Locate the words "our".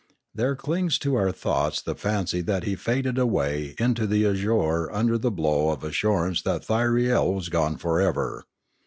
1.13-1.31